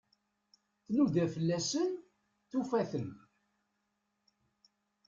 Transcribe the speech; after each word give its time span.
Tnuda 0.85 1.25
fell-asen, 1.33 1.89
tufa-ten. 2.49 3.09